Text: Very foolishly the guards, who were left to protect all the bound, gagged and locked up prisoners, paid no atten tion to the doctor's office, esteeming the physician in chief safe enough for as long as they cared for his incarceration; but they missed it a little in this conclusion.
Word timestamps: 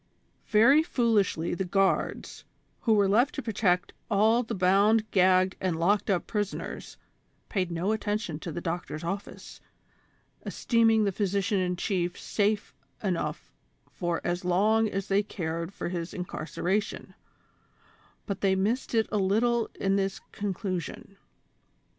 Very 0.47 0.81
foolishly 0.81 1.53
the 1.53 1.63
guards, 1.63 2.43
who 2.79 2.93
were 2.95 3.07
left 3.07 3.35
to 3.35 3.41
protect 3.43 3.93
all 4.09 4.41
the 4.41 4.55
bound, 4.55 5.05
gagged 5.11 5.55
and 5.61 5.77
locked 5.79 6.09
up 6.09 6.25
prisoners, 6.25 6.97
paid 7.49 7.69
no 7.69 7.91
atten 7.93 8.17
tion 8.17 8.39
to 8.39 8.51
the 8.51 8.61
doctor's 8.61 9.03
office, 9.03 9.61
esteeming 10.43 11.03
the 11.03 11.11
physician 11.11 11.59
in 11.59 11.75
chief 11.75 12.19
safe 12.19 12.73
enough 13.03 13.51
for 13.91 14.21
as 14.23 14.43
long 14.43 14.89
as 14.89 15.05
they 15.07 15.21
cared 15.21 15.71
for 15.71 15.89
his 15.89 16.15
incarceration; 16.15 17.13
but 18.25 18.41
they 18.41 18.55
missed 18.55 18.95
it 18.95 19.07
a 19.11 19.19
little 19.19 19.69
in 19.79 19.97
this 19.97 20.19
conclusion. 20.31 21.15